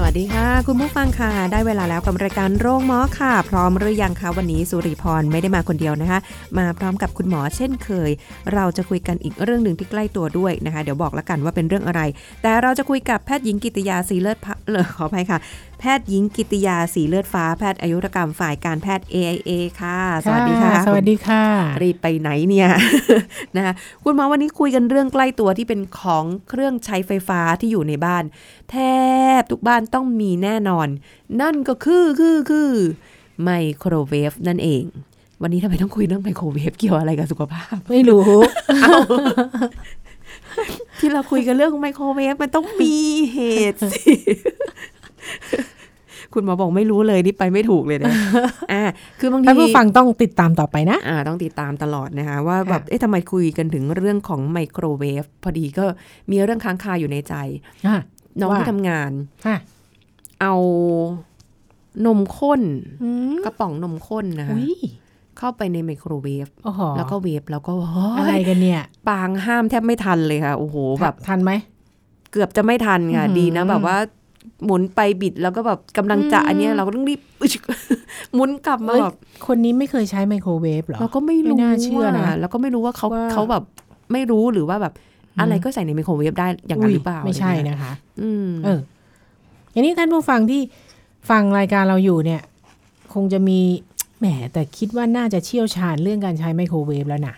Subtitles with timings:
[0.00, 6.18] สวัสดีค่ะ คุณผู้ฟังค่ะ ได้เวลาแล้วกับรายการโรงหมอค่ะ พร้อมหรือยังคะวันนี้สุริพรไม่ได้มาคนเดียวนะคะ
[6.58, 8.10] มาพร้อมกับคุณหมอเช่นเคย
[8.54, 12.00] เราจะคุยกันอีกเรื่องหนึ่งที่ใกล้ตัวด้วยนะคะ เดี๋ยวบอกละกันว่าเป็นเรื่องอะไร
[12.42, 15.38] แต่เราจะคุยกับแพทย์หญิงกิติยาสีเลือดพเลขออภัยค่ะ
[15.80, 19.50] แพทย์หญิงกิติยาสีเลือดฟ้าแพทย์อายุรกรรมฝ่ายการแพทย์ AIA
[19.80, 21.44] ค่ะ สวัสดีค่ะ สวัสดีค่ะ
[21.82, 22.68] รีบไปไหนเนี่ย
[23.56, 23.72] นะคะ
[24.04, 28.24] คุณหมอวันนี้คุยกันเรื่องใกล้ตัวที่เป็นของเครื่องใช้ไฟฟ้าที่อยู่ในบ้าน
[28.70, 28.76] แท
[29.40, 30.88] บทุกบ้านต้องมีแน่นอน
[31.40, 32.70] นั่นก็คือคือคือ
[33.42, 34.84] ไมโครเวฟนั่นเอง
[35.42, 38.28] วันนี้ทำไมต้องคุยเรื่องไมโครเวฟเกี่ยวอะไรกับสุขภาพ ไม่รู้
[40.98, 42.96] ที่เราคุยกันเรื่องไมโครเวฟมันต้องมี
[43.32, 43.38] เห
[43.72, 44.14] ตุสิ
[46.34, 48.12] คุณหมอบอกไม่รู้เลยนี่ไปไม่ถูกเลยนะ
[48.72, 48.82] อ่า
[49.20, 55.84] คือบางทีท่านผู้ฟังต้องติดตามต่อไปนะ อ่า ต้องติดตามตลอดนะคะว่าแบบค่ะเอ๊ะทำไมคุยกันถึงเรื่องของไมโครเวฟพอดีก็
[56.30, 57.34] มีเรื่องค้างคาอยู่ในใจ
[57.86, 57.98] อะ
[58.40, 59.10] น้องว่าที่ทำงาน
[59.46, 59.56] ค่ะ
[60.40, 60.54] เอา
[62.06, 62.62] นมข้น
[63.02, 64.76] อืมกระป๋องนมข้นนะคะอุ้ย
[65.38, 67.72] เข้าไปในไมโครเวฟโอ้โหแล้วก็เวฟแล้วก็
[68.18, 71.52] อะไรกันเนี่ย ปางห้ามแทบไม่ทันเลยค่ะ โอ้โหแบบทันไหม
[72.32, 73.96] เกือบจะไม่ทันค่ะอื้อหือดีนะแบบว่า
[74.64, 77.20] หมุนไปบิดแล้วก็แบบกำลังจะอืมอันเนี้ยเราก็ต้องรีบ
[78.34, 83.62] หมุนกลับมาเอ้ยแบบคนนี้ไม่เคยใช้ไมโครเวฟเหรอเราก็ไม่รู้ไม่น่าเชื่อนะว่าแล้วก็ไม่รู้ว่าเขาว่าเขาแบบ
[84.12, 88.80] ไม่รู้หรือว่าแบบอืมอะไรก็ใส่ในไมโครเวฟได้อย่างนั้นหรือเปล่าไม่ใช่อรเงี้ยนะคะ อืมเออ
[89.72, 90.60] อย่างนี้ท่านผู้ฟังที่
[91.30, 92.42] ฟังรายการเราอยู่เนี่ย
[93.14, 93.60] คงจะมี
[94.18, 97.34] แหมแต่คิดว่าน่าจะเชี่ยวชาญเรื่องการใช้ไมโครเวฟแล้วนะ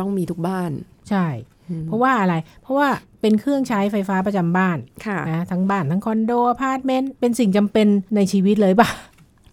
[0.00, 0.70] ต้องมีทุกบ้าน
[1.10, 1.26] ใช่
[1.68, 2.88] อืมเพราะว่าอะไร เพราะว่า
[3.20, 7.86] เป็นเครื่องใช้ไฟฟ้าประจำบ้านค่ะนะทั้งบ้านทั้งคอนโดอพาร์ตเมนต์เป็นสิ่งจำเป็น
[8.16, 8.88] ในชีวิตเลยป่ะ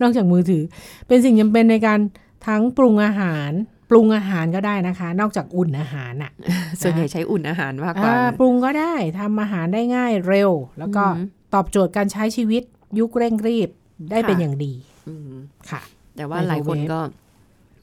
[0.02, 0.64] นอกจากมือถือ
[1.08, 2.00] เป็นสิ่งจำเป็นในการ
[2.48, 3.52] ทั้งปรุงอาหาร
[3.90, 6.32] ปรุงอาหารก็ได้นะคะ นอกจากอุ่นอาหารน่ะ
[6.82, 12.64] ส่วนใหญ่ใช้อุ่นอาหารมากกว่าอ่าปรุงก็ได้ทำอาหารได้ง่ายเร็ว แล้วก็อืมตอบโจทย์การใช้ชีวิต
[13.00, 13.70] ยุคเร่งรีบ
[14.12, 14.74] ได้ค่ะเป็นอย่างดี
[15.08, 15.34] อืม
[15.70, 15.82] ค่ะ
[16.16, 17.00] แต่ว่าไมโครหลายคนเวฟก็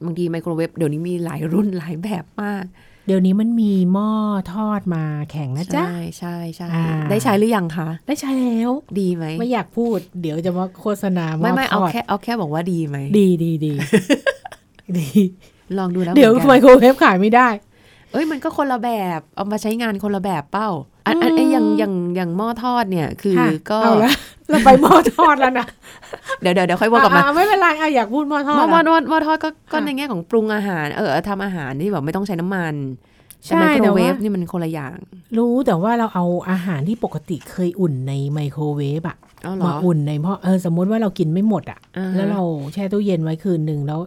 [0.04, 2.64] บางทีไมโครเวฟเดี๋ยวนี้มีหลายรุ่นหลายแบบมาก
[3.06, 4.10] เดี๋ยวนี้มันมีหม้อ
[4.52, 8.70] ทอดมาแข่งนะจ๊ะ ใช่ใช่ใช่อ่าได้ใช้หรือยังคะ ได้ใช้แล้ว
[9.00, 13.72] ดีไหม ไม่อยากพูด เดี๋ยวจะมาโฆษณาหม้ไม่อไม่ทเอาอดแค่เอาแค่บอกว่าดีไหม ดีดีดี
[14.98, 15.08] ดี
[15.78, 17.48] ลองดูแล้วเดี๋ยวหมือนกันไมโครเวฟขายไม่ได้
[18.12, 20.70] เอ้ยมันก็คนละแบบ เอามาใช้งานคนละแบบเป้า
[21.06, 24.12] อันอันอืมไอ้อย่างอย่างอย่างหม้อทอดเนี่ย คือค่ะก็เอาละ
[24.50, 25.66] เราไปหม้อทอดแล้วนะ
[26.40, 32.74] เดี๋ยวเดี๋ยวเดี๋ยวค่อยว่ากันมาอ่าไม่เป็นไรอะอยากพูดหม้อทอหม้อดหม้ออะหม้อหม้อทอดก็ก็ค่ะในแง่ของปรุงอาหาร เออทำอาหารที่แบบไม่ต้องใช้น้ำมัน
[33.46, 34.96] ใช่แต่ไมโครแต่ว่าเวฟนี่มันคนละอย่าง
[35.38, 42.42] รู้แต่ว่าเราเอาอาหารที่ปกติเคยอุ่นในไมโครเวฟอะเอาเหรอมาอุ่นในหม้อเออสมมติว่าเรากินไม่หมดอะอ่าฮะแล้วเรา
[42.72, 44.00] แช่ตู้เย็นไว้คืนหนึ่งแล้ว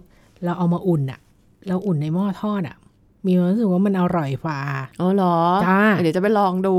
[0.46, 1.20] เราเอามาอุ่นอะ
[1.68, 2.76] เราอุ่นในหม้อทอดอะ
[3.26, 4.60] มีความรู้สึกว่ามันอร่อยฝ่า
[5.02, 6.76] อ๋อเหรอจ้าเดี๋ยวจะไปลองดู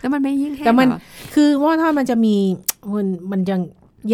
[0.00, 0.98] แล้วมันไม่ยิ่งแห้งแต่มันเหรอ
[1.34, 2.34] คือหม้อทอดมันจะมี
[2.94, 3.60] มันมันยัง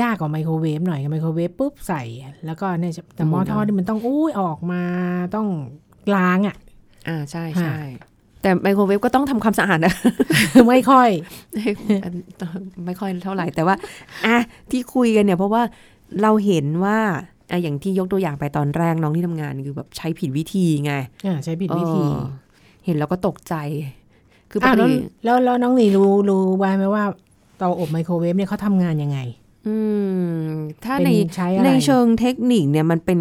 [0.01, 2.03] ยากกว่าไมโครเวฟหน่อยไมโครเวฟปุ๊บใส่
[2.47, 4.83] แล้วก็เนี่ยแต่หม้อทอดนี่มันต้องอุ้ยออกมา
[5.35, 5.49] ต้อง
[6.15, 6.57] ล้างอะ
[7.09, 7.81] อ่าใช่ค่ะใช่
[8.43, 9.95] แต่ไมโครเวฟก็ต้องทำความสะอาดนะ
[10.69, 11.11] ไม่ค่อย
[12.85, 13.75] ไม่ค่อยเท่าไหร่แต่ว่า
[14.27, 14.37] อะ
[14.71, 15.63] ที่คุยกันเนี่ย เพราะว่า
[16.23, 16.99] เราเห็นว่า
[17.51, 20.93] อะอย่างที่ยกตัวอย่างไปตอนแรกน้องที่ทำงานคือแบบใช้ผิดวิธีไง
[21.27, 22.21] อ่าใช้ผิดวิธีเออ
[22.85, 23.55] เห็นแล้วก็ตกใจ
[24.51, 27.05] คือปอะกแล้วติแล้วแล้วน้องหนีรู้รู้ไว้ไหมว่า
[27.59, 29.19] เตาอบไมโครเวฟเนี่ยเขาทำงานยังไง
[29.67, 29.77] อื
[30.47, 30.51] ม
[30.85, 33.21] ถ้าเป็นในใช้อะไรในเชิงเทคนิคเนี่ยมันเป็น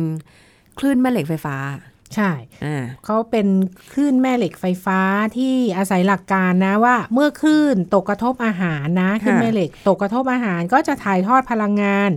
[0.80, 1.58] คลื่นแม่เหล็กไฟฟ้า
[2.16, 2.32] ใช่
[2.66, 3.48] อ่าเขาเป็น
[3.94, 5.00] คลื่นแม่เหล็กไฟฟ้า
[5.38, 12.12] ที่อาศัยหลักการนะว่า เมื่อคลื่นตกกระทบอาหารนะคลื่นแม่เหล็กตกกระทบอาหารก็จะถ่ายทอดพลังงาน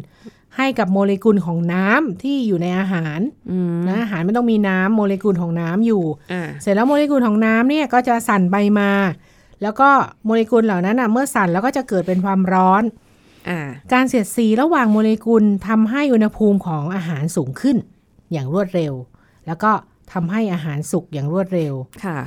[0.59, 3.19] ให้กับโมเลกุลของน้ำที่อยู่ในอาหาร
[3.51, 8.91] อืมนะอาหารมันต้องมีน้ำโมเลกุลของน้ำอยู่อ่าเสร็จแล้วโมเลกุลของน้ำเนี่ยก็จะสั่นไปมา
[9.63, 9.89] แล้วก็
[10.25, 12.83] โมเลกุลเหล่านั้นอะเมื่อสั่นแล้วก็จะเกิดเป็นความร้อน
[13.49, 13.61] อ่า
[13.93, 17.77] การเสียดสีระหว่างโมเลกุลทำให้อุณหภูมิของอาหารสูงขึ้น
[18.33, 18.93] อย่างรวดเร็ว
[19.47, 19.73] แล้วก็
[20.13, 21.75] ทำให้อาหารสุกอย่างรวดเร็ว
[22.05, 22.19] ค่ะ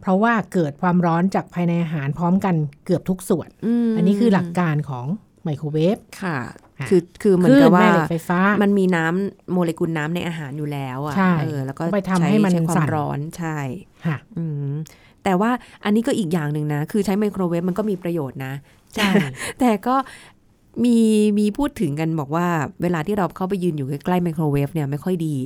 [0.00, 2.54] เพราะว่าเกิดความร้อนจากภายในอาหารพร้อมกัน
[2.84, 3.48] เกือบทุกส่วน
[3.88, 5.06] มอันนี้คือหลักการของ
[5.44, 6.38] ไมโครเวฟค่ะ
[6.78, 13.58] ค่ะคือคือเหมือนคลื่กับนว่าแม่เหล็กไฟฟ้ามันมีน้ำโมเลกุลน้ำในอาหารอยู่แล้วอะใช่เออแล้วก็ไปทำให้มันช้ควาสั่มนร้อนใช่
[14.06, 14.72] ค่ะอืม
[15.24, 15.50] แต่ว่า
[15.84, 18.52] อันนี้ก็อีกอย่างหนึ่งนะ คือใช้ไมโครเวฟมันก็มีประโยชน์นะ
[18.94, 19.10] ใช่
[19.60, 19.96] แต่ก็
[20.84, 20.98] มี
[21.38, 22.46] มีพูดถึงกันบอกว่า
[22.82, 25.36] เวลาที่เราเข้าไปยืนอยู่ใกล้ๆไมโครเวฟเนี่ยไม่ค่อยดี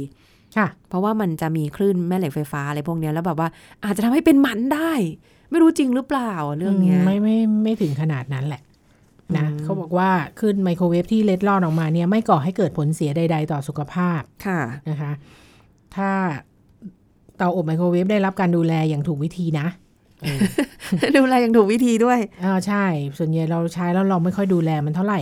[0.57, 3.49] ค่ะ เพราะว่ามันจะมีคลื่นแม่เหล็กไฟฟ้าอะไรพวกเนี้ยแล้วแบบว่า
[3.85, 4.93] อาจจะทำให้เป็นหมันได้
[5.51, 8.63] ไม่รู้จริงหรือเปล่าเรื่องเนี้ยมไม่ไม่ไม่ถึงขนาดนั้นแหละ
[9.39, 10.11] นะอืมเขาบอกว่า
[10.41, 14.61] ขึ้นไมโครเวฟที่เล็ดลอดออกมาเนี่ยไม่ก่อให้เกิดผลเสียใด ๆ ต่อสุขภาพค่ะ
[14.91, 15.13] นะคะ
[15.97, 16.11] ถ้า
[17.37, 19.67] เตาอบไมโครเวฟได้รับการดูแลอย่างถูกวิธีนะ
[21.19, 22.85] ดูแลอย่างถูกวิธีด้วยอ่าใช่
[23.19, 25.21] ส่วนใหญ่เราใช้แล้วเราไม่ค่อยดูแลมันเท่าไหร่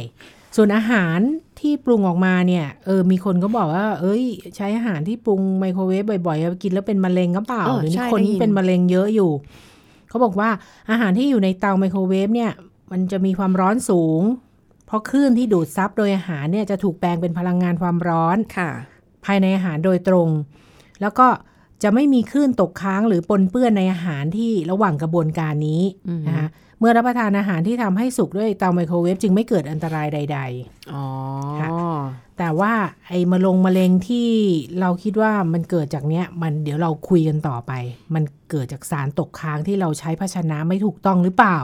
[0.56, 1.19] ส่วนอาหาร
[1.61, 4.25] ที่ปรุงออกมาเนี่ยเออมีคนก็บอกว่า เอ้ย
[4.56, 9.31] ใช้อาหารที่ปรุงไมโครเวฟบ่อยๆกินแล้วเป็นมะเร็งก็เปล่าเออหรือใช่คนได้ยินเป็นมะเร็งเยอะอยู่
[10.08, 10.49] เขาบอกว่า
[10.91, 12.50] อาหารที่อยู่ในเตาไมโครเวฟเนี่ย
[12.93, 14.23] มันจะมีความร้อนสูง
[14.87, 18.71] เพราะคลื่นที่ดูดซับโดยอาหารเนี่ยจะถูกแปลงเป็นพลังงานความร้อนค่ะ
[19.25, 20.29] ภายในอาหารโดยตรง
[21.01, 21.29] แล้วก็
[21.83, 26.49] จะไม่มีคลื่นตกค้างหรือปนเปื้อนในอาหารที่ระหว่างกระบวนการนี้อืมนะคะ
[26.79, 30.39] เมื่อรับประทานอาหารที่ทำให้สุกด้วยเตาไมโครเวฟจึงไม่เกิดอันตรายใด
[30.93, 31.05] อ๋อ
[31.61, 32.73] ค่ะๆแต่ว่า
[33.09, 34.29] ไอ้มะลงมะเร็งที่
[34.81, 37.73] เราคิดว่ามันเกิดจากเนี้ย มันเดี๋ยวเราคุยกันต่อไป
[38.15, 41.59] มันเกิดจากสารตกค้างที่เราใช้ภาชนะไม่ถูกต้องหรือเปล่า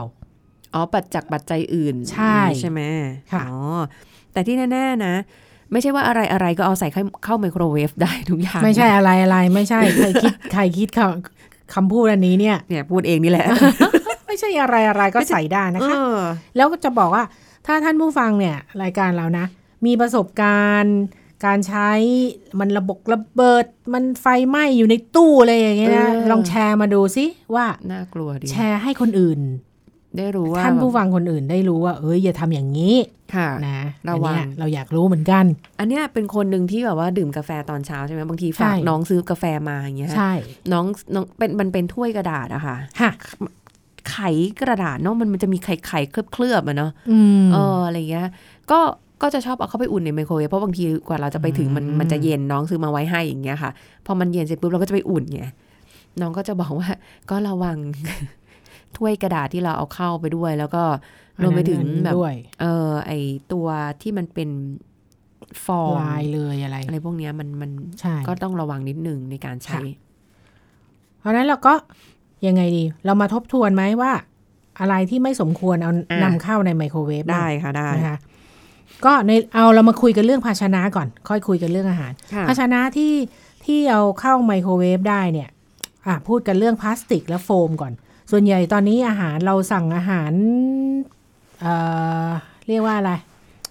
[0.77, 2.81] อ๋อปัจจักปัจจัยอื่น ใช่ใช่ไหม
[3.33, 3.59] ค่ะอ๋อ
[4.33, 5.13] แต่ที่แน่ๆนะ
[5.71, 13.47] ไม่ใช่ว่าอะไรอะไรก็เอาใส่เข้าเข้าไมโครเวฟได้ทุกอย่าง ไม่ใช่อะไรอะไรไม่ใช่ใครคิดใครคิดคำคำพูดอันนี้เนี่ยเนี่ยพูดเองนี่แหละ
[14.27, 16.17] ไม่ใช่อะไรอะไรก็ใส่ได้นะคะเออ
[16.55, 17.23] แล้วก็จะบอกว่า
[17.65, 19.45] ถ้าท่านผู้ฟังเนี่ยรายการเรานะ
[19.85, 20.97] มีประสบการณ์
[21.45, 21.89] การใช้
[22.59, 27.25] มันระบบระเบิด มันไฟไหม้อยู่ในตู้อะไรอย่างเงี้ยนะเออลองแชร์มาดูซิ
[27.55, 29.39] ว่าน่ากลัวดีแชร์ให้คนอื่น
[30.19, 32.95] ได้รู้ว่าท่านผู้ฟังคนอื่นได้รู้ว่า เอ้ยอย่าทำอย่างนี้
[33.35, 35.45] ค่ะนะระวังอันเนี้ยเราอยากรู้เหมือนกัน
[35.79, 40.31] อันเนี้ยเป็นคนหนึ่งที่แบบว่าดื่มกาแฟตอนเช้าใช่ไหมบางทีฝากใช่น้องซื้อกาแฟมาอย่างเงี้ยใช่
[40.71, 43.11] น้องน้องเป็นมันเป็นถ้วยกระดาษอะค่ะค่ะ
[44.09, 44.17] ไข
[44.61, 48.27] กระดาษเนาะมันมันจะมีไข่ไข่เคลือบเคลือบๆอะเนาะอืมเอออะไรเงี้ย
[48.71, 48.79] ก็
[49.21, 53.71] ก็จะชอบเอาเข้าไปอุ่นในไมโครเวฟเพราะบางทีกว่าเราจะไปถึงมันอืมมันจะเย็นน้องซื้อมาไว้ให้อย่างเงี้ยค่ะ
[54.05, 55.43] พอมันเย็นเสร็จปุ๊บเราก็จะไปอุ่นไง
[56.21, 56.89] น้องก็จะบอกว่า
[57.29, 57.77] ก็ระวัง
[58.97, 60.83] ถ้วยกระดาษที่เราเอาเข้าไปด้วย แล้วก็
[61.41, 63.11] รวมไปถึงอันนั้นแบบด้วยเออไอ
[63.53, 63.67] ตัว
[64.01, 64.49] ที่มันเป็น
[65.65, 69.81] ฟองลายเลยอะไรอะไรพวกเนี้ยมันมันใช่ก็ต้องระวังนิดหนึ่งในการใช้ค่ะ
[71.19, 71.73] เพราะฉะนั้นเราก็
[72.47, 74.11] ยังไงดี เรามาทบทวนไหมว่า
[74.79, 78.17] อะไรที่ไม่สมควรเอาอะนำเข้าในไมโครเวฟบ้างได้ค่ะได้นะคะ
[79.05, 83.13] ก็ในเอาเรามาคุยกันเรื่องภาชนะก่อน ค่อยคุยกันเรื่องอาหารค่ะภาชนะที่
[83.65, 85.49] ที่เอาเข้าไมโครเวฟได้เนี่ย
[86.07, 87.93] อะพูดกันเรื่องพลาสติกและโฟมก่อน
[88.31, 90.33] ส่วนใหญ่ตอนนี้อาหารเราสั่งอาหาร
[91.61, 91.73] เอ่
[92.27, 92.29] อ
[92.67, 93.13] เรียกว่าอะไร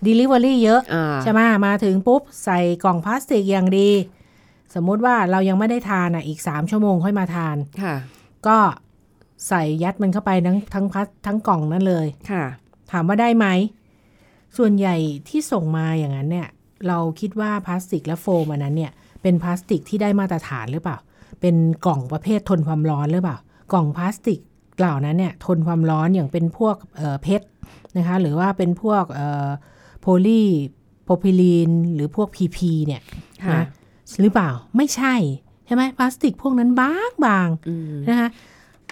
[0.07, 3.91] Delivery เยอะอ่าใช่ไหมมาถึงปุ๊บ ใส่กล่องพลาสติกอย่างดี
[4.75, 7.95] สมมุติว่าเรายังไม่ได้ทานอะอีก3ชั่วโมงค่อยมาทานค่ะ
[8.47, 8.59] ก็
[9.49, 12.45] ใส่ยัดมันเข้าไปทั้งทั้งพัสทั้งกล่องนั่นเลยค่ะ
[12.93, 13.47] ถามว่าได้ไหม
[14.57, 14.97] ส่วนใหญ่
[15.29, 16.49] ที่ส่งมาอย่างนั้นเนี่ย
[16.89, 18.93] เราคิดว่าพลาสติกและโฟมอันนั้นเนี่ย
[19.23, 20.97] เป็นพลาสติกที่ได้มาตรฐานหรือเปล่า
[21.41, 21.57] เป็น
[21.87, 23.37] กล่องประเภททนความร้อนหรือเปล่า
[23.73, 24.41] กล่องพลาสติก
[24.79, 27.47] เหล่านั้นเนี่ยทนความร้อนอย่างเป็นพวกเอ่อเพชร
[27.97, 29.49] นะคะหรือว่าเป็นพวกเอ่อ
[30.01, 30.45] โพลี
[31.05, 33.03] โพรพิลีนหรือพวก PP เนี่ย
[33.45, 33.67] ค่ะนะ
[34.21, 35.15] หรือเปล่าไม่ใช่
[35.67, 38.29] ใช่ไหมพลาสติกพวกนั้นบางบางๆอืมนะคะ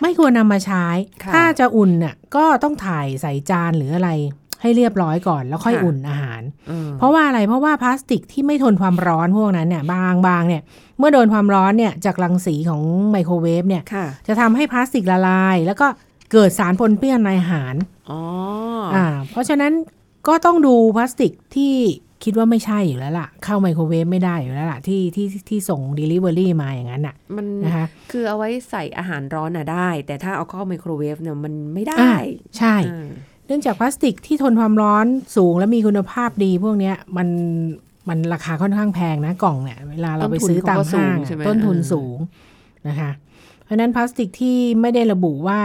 [0.03, 0.87] ไม่ควรนำมาใช้
[1.25, 4.11] ค่ะถ้าจะอุ่นน่ะก็ต้องถ่ายใส่จานหรืออะไร
[4.63, 6.33] ให้เรียบร้อยก่อนแล้วค่อยค่ะอุ่นอาหารอืม
[6.98, 10.63] เพราะว่าอะไรเพราะว่าพลาสติกที่ไม่ทนความร้อนพวกนั้นเนี่ยบางบางเนี่ย
[10.98, 15.86] เมื่อโดนความร้อนเนี่ยจากรังสีของไมโครเวฟเนี่ยค่ะจะทำให้พลาสติกละลาย แล้วก็
[16.32, 17.74] เกิดสารปนเปื้อนในอาหาร
[18.10, 18.20] อ๋อ
[18.94, 19.72] อ่า เพราะฉะนั้น
[20.29, 21.74] ก็ต้องดูพลาสติกที่
[22.24, 32.17] คิดว่าไม่ใช่อยู่แล้วล่ะ เข้าไมโครเวฟไม่ได้อยู่แล้วล่ะ ที่ที่ที่ส่ง Delivery มาอย่างนั้นน่ะมันนะคะคือเอาไว้ใส่อาหารร้อนน่ะได้ แต่ถ้าเอาเข้าไมโครเวฟเนี่ยมันไม่ได้อ่า
[32.58, 33.08] ใช่อ่า
[33.46, 37.29] เนื่องจากพลาสติกที่ทนความร้อนสูงและมีคุณภาพดีพวกเนี้ยมัน
[38.08, 42.19] มันราคาค่อนข้างแพงนะกล่องเนี่ยเวลาเราไปซื้อตามห้างอะต้นทุนสูง
[42.89, 43.10] นะคะ
[43.65, 45.60] เพราะฉะนั้นพลาสติกที่ไม่ได้ระบุว่า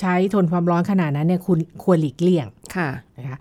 [0.00, 2.88] ใช้ทนความร้อนขนาดนั้นเนี่ยคุณควรหลีกเลี่ยงค่ะ
[3.18, 3.38] นะคะ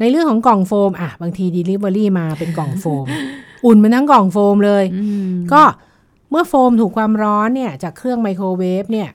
[0.00, 3.06] ในเรื่องของกล่องโฟมอะบางที Delivery มาเป็นกล่องโฟม
[3.64, 4.84] อุ่นมันทั้งกล่องโฟมเลย
[5.52, 5.62] ก็
[6.30, 9.08] เมื่อโฟมถูกความร้อนเนี่ยจากเครื่องไมโครเวฟเนี่ย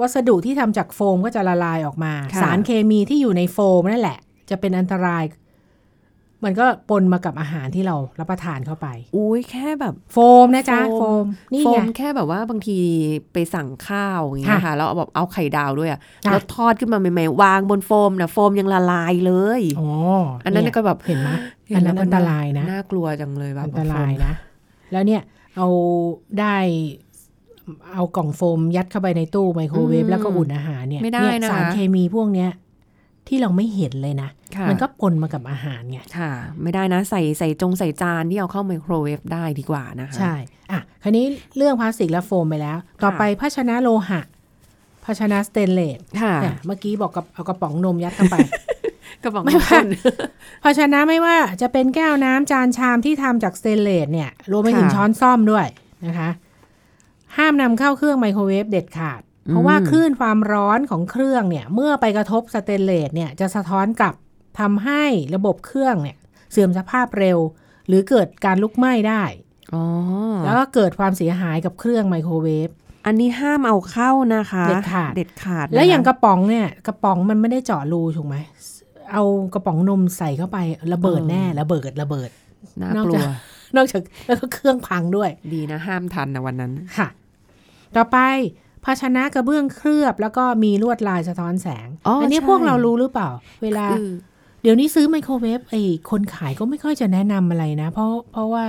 [0.00, 4.18] วัสดุที่ทำจากโฟมก็จะละลายออกมาค่ะสารเคมีที่อยู่ในโฟมนั่นแหละ
[4.50, 5.24] จะเป็นอันตราย
[6.44, 12.78] มันก็ปนมากับอาหารที่เรารับประทานเข้าไป อุ้ยแค่แบบโฟมนะจ๊ะโฟมโฟมนี่โฟไงมแค่แบบว่าบางที
[13.32, 19.88] ไปสั่งข้าวอย่างเงี้ยค่ะค่ะแล้วเอาแบบเอาไข่ดาวด้วยอะค่ะแล้วทอดขึ้นมาใหม่ๆวางบนโฟมนะโฟมยังละลายเลยอ๋อ
[20.44, 21.28] อันนั้นเยก็แบบเห็นไหม
[21.76, 24.34] อันนั้นอันตรายนะน่ากลัวจังเลยแบบอันตรายนะ
[24.92, 25.22] แล้วเนี่ย
[25.56, 25.68] เอา
[26.40, 26.56] ได้
[27.94, 32.50] เอากล่องโฟมยัดเข้าไปในตู้ไมโครเวฟแล้วก็อุ่นอาหารเนี่ยไม่ได้เนี่ยนะสารเคมีพวกเนี้ย
[33.28, 40.34] ที่เราไม่เห็นเลยนะค่ะมันก็ปนมากับอาหารไงค่ะ ไม่ได้นะใส่ใส่จงใส่จานที่เอาเข้าไมโครเวฟได้ดีกว่านะคะใช่
[40.70, 41.24] อะคราวนี้
[41.56, 44.20] เรื่องพลาสติกและโฟมไปแล้ว ต่อไปภาชนะโลหะ
[45.04, 48.36] ภาชนะสเตนเลสค่ะเนี่ยเมื่อกี้บอกกับเอากระป๋องนมยัดเข้าไป
[49.22, 49.86] กระบอกไม่น้ำว่าข้น
[50.64, 55.66] ภาชนะไม่ว่าจะเป็นแก้วน้ำจานชามที่ทำจากสเตนเลสเนี่ยรวมไปถึงค่ะช้อนส้อมด้วย
[56.06, 56.30] นะคะ
[57.36, 64.14] ห้ามนำเข้าเครื่องไมโครเวฟเด็ดขาด เพราะว่าอืมคลื่นความร้อนของเครื่องเนี่ย เมื่อไปกระทบสเตนเลสเนี่ยจะสะท้อนกลับ
[64.60, 66.16] ทำให้ระบบเครื่องเนี่ย
[66.52, 67.38] เสื่อมสภาพเร็ว
[67.88, 69.22] หรือเกิดการลุกไหม้ได้
[69.74, 69.84] อ๋อ
[70.44, 72.68] แล้วก็เกิดความเสียหายกับเครื่องไมโครเวฟ
[73.06, 78.36] อันนี้ห้ามเอาเข้านะคะ เด็ดขาดเด็ดขาดนะคะแล้วอย่างกระป๋องเนี่ย กระป๋องมันไม่ได้เจาะรูถูกไหม
[79.12, 79.22] เอา
[79.54, 80.58] กระป๋องนมใส่เข้าไป
[80.92, 82.30] ระเบิดแน่ระเบิดระเบิด
[82.80, 83.32] น่ากนอกลัจาวก
[83.76, 87.08] นอกจากแล้วก็เครื่องพังด้วย ดีนะห้ามทันนะวันนั้นค่ะ
[87.96, 88.18] ต่อไป
[88.84, 93.28] ภาชนะกระเบื้องเคลือบแล้วก็มีลวดลายสะท้อนแสงอ๋ออันนี้ใช่พวกเรารู้หรือเปล่า
[93.62, 94.08] เวลาคือ
[94.62, 98.64] เดี๋ยวนี้ซื้อไมโครเวฟไอ้คนขายก็ไม่ค่อยจะแนะนำอะไรนะ เพราะเพราะว่า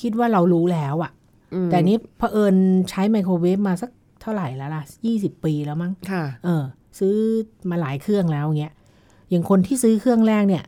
[0.00, 1.12] คิดว่าเรารู้แล้วอะ
[1.54, 2.56] อืมแต่นี้เผอิญ
[2.90, 3.90] ใช้ไมโครเวฟมาสัก
[4.22, 6.64] เท่าไหร่แล้วล่ะยี่สิบปีแล้วมั้งค่ะเออ
[6.98, 7.16] ซื้อ
[7.70, 8.74] มาหลายเครื่องแล้วเงี้ย
[9.30, 10.64] อย่างคนที่ซื้อเครื่องแรกเนี่ย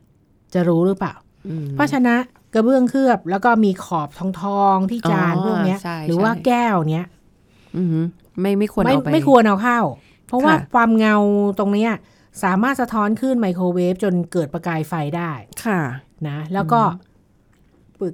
[0.54, 1.14] จะรู้หรือเปล่า
[1.48, 2.16] อืมภาชนะ
[2.54, 7.15] กระเบื้องเคลือบ แล้วก็มีขอบทองทองๆที่จานอ๋อพวกเนี้ยใช่หรือว่าใช่แก้วเนี้ยอือหือ
[8.40, 9.80] ไม่ไม่ควรไม่เอาไปไม่ควรเอาเข้า
[10.26, 11.16] เพราะว่าค่ะความเงา
[11.58, 11.92] ตรงเนี้ย
[12.44, 15.32] สามารถสะท้อนคลื่นไมโครเวฟจนเกิดประกายไฟได้
[15.64, 15.80] ค่ะ
[16.28, 16.80] นะ แล้วก็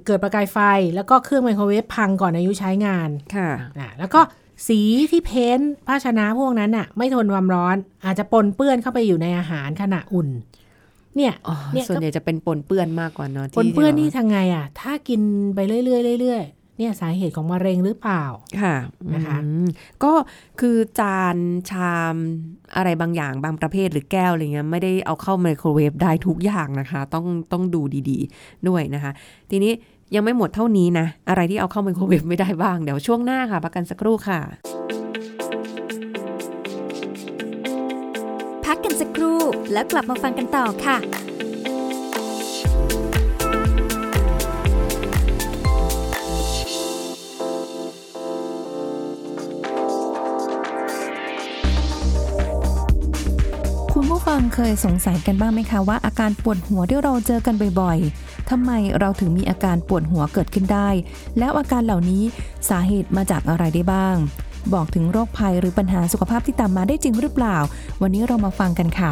[0.05, 0.57] เกิดประกายไฟ
[0.95, 4.21] แล้วก็เครื่องไมโครเวฟพังก่อนอายุใช้งาน ค่ะนะแล้วก็
[4.67, 4.79] สี
[5.11, 10.29] ที่เพ้นท์ภาชนะพวกนั้นน่ะ ไม่ทนความร้อน อาจจะปนเปื้อนเข้าไปอยู่ในอาหารขณะอุ่น
[11.15, 15.21] เนี่ยอ๋อเนี่ยส่วนใหญ่จะเป็นปนเปื้อนมากกว่าเนอะปนเปื้อนนี่ที่ทางไงอะ ถ้ากิน
[15.55, 15.81] ไปเรื่อ
[16.17, 18.23] ยๆเรื่อยๆ เนี่ยสาเหตุของมะเร็งหรือเปล่า
[18.61, 18.75] ค่ะ
[19.13, 19.67] นะคะอืม
[20.03, 20.13] ก็
[20.59, 21.37] คือจาน
[21.69, 22.15] ชาม
[22.75, 29.11] อะไรบางอย่างบางประเภทหรือแก้วอะไรเงี้ยไม่ได้เอาเข้าไมโครเวฟได้ทุกอย่างนะคะ ต้องต้องดูดีๆ ด้วยนะคะ
[29.51, 29.71] ทีนี้
[30.15, 34.39] ยังไม่หมดเท่านี้นะ อะไรที่เอาเข้าไมโครเวฟไม่ได้บ้าง เดี๋ยวช่วงหน้าค่ะพักกันสักครู่ค่ะ
[38.65, 39.39] พักกันสักครู่
[39.73, 41.32] แล้วกลับมาฟังกันต่อค่ะ
[54.33, 60.89] ฟังเคยสงสัยกันบ้างไหมคะว่าอาการปวดหัวที่เราเจอกันบ่อยๆทำไมเราถึงมีอาการปวดหัวเกิดขึ้นได้
[61.39, 62.23] แล้วอาการเหล่านี้
[62.69, 64.15] สาเหตุมาจากอะไรได้บ้าง
[64.73, 67.57] บอกถึงโรคภัยหรือปัญหาสุขภาพที่ตามมาได้จริงหรือเปล่า
[68.01, 69.11] วันนี้เรามาฟังกันค่ะ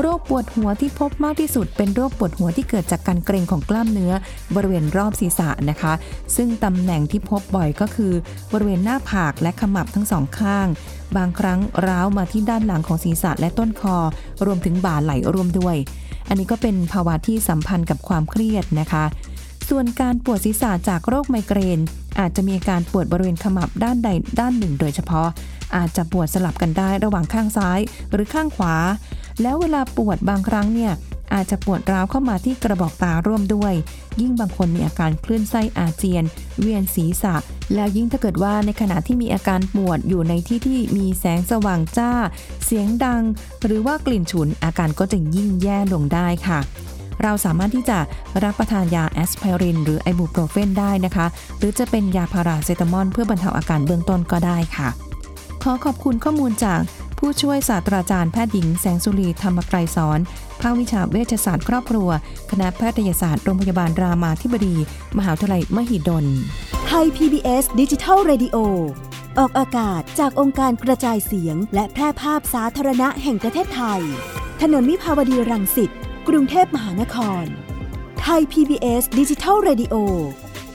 [0.00, 4.12] โรคปวดหัวที่พบมากที่สุด เป็นโรคปวดหัวที่เกิดจากการเกร็งของกล้ามเนื้อ
[4.54, 5.92] บริเวณรอบศีรษะนะคะ
[6.36, 8.12] ซึ่งตำแหน่งที่พบบ่อยก็คือ
[8.52, 10.66] บริเวณหน้าผากและขมับทั้งสองข้าง
[11.16, 13.96] บางครั้งร้าวมาที่ด้านหลังของศีรษะและต้นคอ
[14.46, 15.76] รวมถึงบ่าไหลรวมด้วย
[16.28, 19.04] อันนี้ก็เป็นภาวะที่สัมพันธ์กับความเครียดนะคะ
[19.68, 21.80] ส่วนการปวดศีรษะจากโรคไมเกรน
[22.18, 24.08] อาจจะมีอาการปวดบริเวณขมับด้านใด
[24.40, 25.28] ด้านหนึ่ง โดยเฉพาะ
[25.76, 27.80] อาจจะปวดสลับกันได้ระหว่างข้างซ้าย
[28.12, 28.74] หรือข้างขวา
[29.42, 30.92] แล้วเวลาปวดบางครั้งเนี่ย
[31.34, 33.74] อาจจะปวดร้าวเข้ามาที่กระบอกตาร่วมด้วย
[34.20, 36.24] ยิ่งบางคนมีอาการคลื่นไส้อาเจียน
[36.60, 37.34] เวียนศีรษะ
[37.74, 42.12] แล้วยิ่งถ้าเกิดว่าในขณะที่มีอาการปวดอยู่ในที่ที่มีแสงสว่างจ้า
[42.64, 43.22] เสียงดัง
[43.64, 46.58] หรือว่ากลิ่นฉุนอาการก็จะยิ่งแย่ลงได้ค่ะ
[47.22, 47.98] เราสามารถที่จะ
[48.42, 51.26] รับประทานยาแอสไพรินหรือไอบูโปรเฟนได้นะคะ
[51.58, 54.88] หรือจะเป็นยาพาราเซตามอลเพื่อบรรเทาอาการเบื้องต้นก็ได้ค่ะ
[55.62, 56.80] ขอขอบคุณข้อมูลจาก
[57.18, 60.18] ผู้ช่วยศาสตราจารย์แพทย์หญิงแสงสุรีธรรมไกรสอน
[60.60, 62.08] ภาควิชาเวชศาสตร์ครอบครัว
[62.50, 64.76] คณะแพทยศาสตร์โรงพยาบาลรามาธิบดี
[65.18, 66.26] มหาวิทยาลัยมหิดล
[66.86, 68.56] ไทย PBS ดิจิทัล Radio
[69.38, 74.00] ออกอากาศจากองค์การกระจายเสียง และแพร่ภาพสาธารณะแห่งประเทศไทย
[74.62, 75.90] ถนนมิภาวดีรังสิต
[76.28, 77.44] กรุงเทพมหานคร
[78.22, 79.94] ไทย PBS ดิจิทัล Radio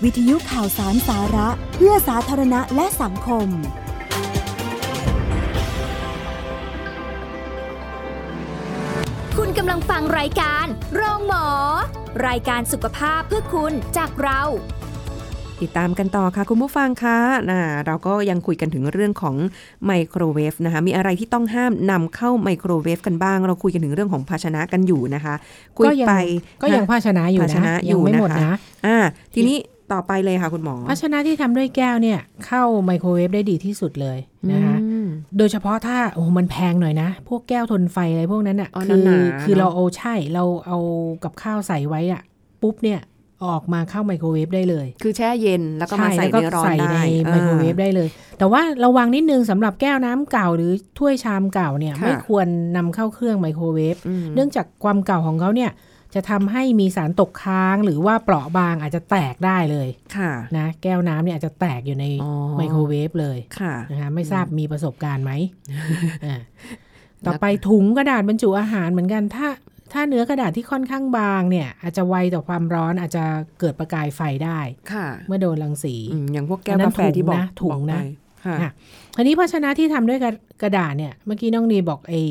[0.03, 11.47] วิทยุข่าวสารสาระ เพื่อสาธารณะและสังคมำลังฟังรายการโรงหมอ
[12.27, 14.41] รายการสุขภาพเพื่อคุณจากเรา
[15.61, 17.17] ติดตามกันต่อค่ะคุณผู้ฟังคะ
[17.49, 19.35] นะเราก็ยังคุยกันถึงเรื่องของ
[19.85, 25.35] ไมโครเวฟนะคะ มีอะไรที่ต้องห้ามนำเข้าไมโครเวฟกันบ้าง เราคุยกันถึงเรื่องของภาชนะกันอยู่นะคะ
[25.77, 26.13] คุยก็ยังไป
[26.61, 28.97] ก็ยังภาชนะอยู่ภาชนะนะอยัยู่ไม่หมดนะคะนะอ่า
[29.35, 29.57] ทีนี้
[29.93, 34.17] ต่อไปเลยค่ะคุณหมอ ภาชนะที่ทำด้วยแก้วเนี่ยเข้าไมโครเวฟได้ดีที่สุดเลย
[34.51, 34.80] นะคะอืม
[35.37, 40.77] โดยเฉพาะถ้าโอ้โหมันแพงหน่อยนะ พวกแก้วทนไฟอะไรพวกนั้นอะอ๋อคืหนาๆคือเนอะเราเอาใช่เราเอา
[41.23, 42.21] กับข้าวใส่ไว้อะ
[42.61, 42.99] ปุ๊บเนี่ย
[43.45, 48.07] ออกมาเข้าไมโครเวฟได้เลย คือแช่เย็นแล้วก็มาช่ใส่แล้วในร้อนใส่ได้ในไมโครเวฟได้เลย
[48.37, 52.47] แต่ว่าระวังนิดนึงสำหรับแก้วน้ำเก่าหรือถ้วยชามเก่าเนี่ยไม่ควร
[52.77, 55.71] นำเข้าเครื่องไมโครเวฟอืมเนื่องจากความเก่าของเขาเนี่ย
[56.15, 65.31] จะทำให้มีสารตกค้างหรือว่าเปราะบางอาจจะแตกได้เลยค่ะนะแก้วน้ำเนี่ยอาจจะแตกอยู่ในอ๋อไมโครเวฟเลยค่ะนะคะไม่ทราบมีประสบการณ์ไหม
[66.25, 66.39] อ่า
[67.25, 69.47] ต่อไปถุงกระดาษบรรจุอาหารเหมือนกันถ้า
[69.93, 73.23] ถ้าเนื้อกระดาษที่ค่อนข้างบางเนี่ย อาจจะไวต่อความร้อนอาจจะ
[73.59, 74.59] เกิดประกายไฟได้
[74.93, 78.71] ค่ะ เมื่อโดนรังสีอืมอย่างพวกแก้วอันนั้กานแฟที่บอกถุงนะบอกไปค่ะค่ะ
[79.15, 82.21] ทีนี้ภาชนะที่ทำด้วยกระกระดาษเนี่ย เมื่อกี้น้องนีบอกไอ้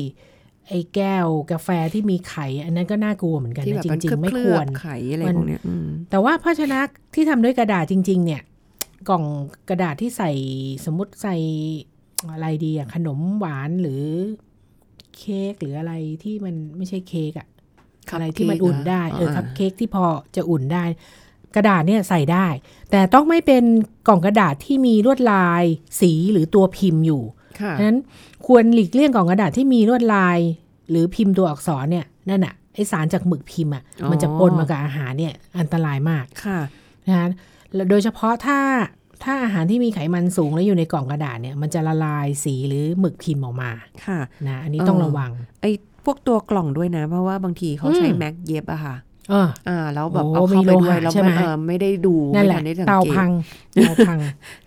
[0.71, 6.79] ไอ้แก้วกาแฟที่มีไข่ อันนั้นก็น่ากลัวเหมือนกันที่แบนะบจมันริง ๆ ไม่เคคลืวอบรๆไข่อะไรมันพวกเนี้ยอืมแต่ว่าภาชนะ
[7.15, 8.41] ที่ทำด้วยกระดาษจริง ๆ เนี่ย
[9.09, 9.23] กล่อง
[9.69, 10.31] กระดาษที่ใส่
[10.85, 11.35] สมมติใส่
[12.33, 14.03] อะไรดีอะขนมหวานหรือ
[15.17, 17.47] เค้กหรืออะไรที่มันไม่ใช่เค้กอะ
[18.09, 20.83] คัพอะไรที่มันเค้กอุ่นเหรอได้เอออ่าคัพเค้กที่พอจะอุ่นได้
[21.55, 22.47] กระดาษเนี่ยใส่ได้
[22.91, 23.63] แต่ต้องไม่เป็น
[24.07, 25.63] กล่องกระดาษที่มีลวดลาย
[26.01, 27.23] สีหรือตัวพิมพ์อยู่
[27.63, 27.99] ค่ะฉะนั้น
[28.47, 30.37] ควรหลีกเลี่ยงกล่องกระดาษที่มีลวดลาย
[30.89, 36.59] หรือพิมพ์ตัวอักษรเนี่ยนั่นอะไอสารจากหมึกพิมพ์อะมันจะปนมากับอาหารเนี่ยอันตรายมากค่ะ
[37.07, 37.27] นะคะ
[37.73, 38.59] แล้วโดยเฉพาะถ้า
[39.23, 43.71] ถ้าอาหารที่มีไขมันสูงแล้วอยู่ในกล่องกระดาษเนี่ยมันจะละลายสีหรือหมึกพิมพ์ออกมา
[44.05, 45.71] ค่ะนะอันนี้ต้องเออระวังไอ้
[46.05, 48.95] พวกตัวกล่องด้วยนะ เพราะว่าบางทีเขาใช้อืมแม็กเย็บอะค่ะ
[49.29, 53.29] เอออ่าแล้วแบบโอ้เอาเข้าไปมีโลด้วยหะแล้วใช่ไหมไม่เออไม่ได้ดูนั่นแหไม่ละทันได้สังเตาเกตพัง
[53.73, 54.17] เตาพัง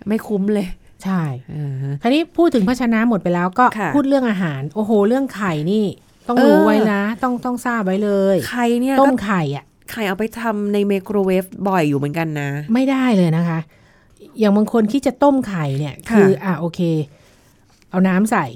[0.09, 0.67] ไม่คุ้มเลย
[1.05, 5.85] ใช่เออคราวนี้พูดถึงภาชนะหมดไปแล้วก็ค่ะพูดเรื่องอาหาร โอ้โห เรื่องไข่นี่
[6.29, 13.59] ต้องเออรู้ไว้นะ ต้องต้องทราบไว้เลยไข่เนี่ยต้ก็มไข่อะไข่เอาไปทำในไมโครเวฟบ่อยอยู่เหมือนกันนะ ไม่ได้เลยนะคะ
[14.39, 16.81] อย่างบางคนคิดจะต้มไข่เนี่ยค่ะคืออะโอเค
[17.91, 18.47] เอาน้ำใส่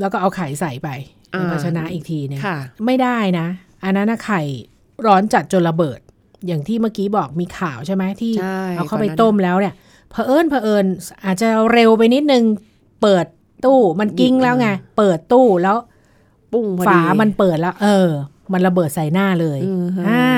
[0.00, 0.88] แล้วก็เอาไข่ใส่ไป
[1.30, 3.46] ในอ่าภาชนะอีกทีเนี่ยค่ะไม่ได้นะ
[3.84, 4.40] อันนั้นนะไข่
[5.06, 6.00] ร้อนจัดจนระเบิด
[6.46, 9.74] อย่างที่เมื่อกี้บอกมีข่าวใช่ไหมที่ใช่เอาเข้าไปก่อนหน้าต้มแล้วเนี่ย
[10.14, 10.84] เผอิญเผอิญ
[11.24, 12.44] อาจจะเร็วไปนิดนึง
[13.02, 13.26] เปิด
[13.64, 15.76] ตู้มันกิ้งแล้วไง เปิดตู้แล้ว
[16.52, 18.08] ปุ้งพอดีฝามันเปิดแล้ว เออ
[18.52, 20.28] มันระเบิดใส่หน้าเลยอือฮะอ่า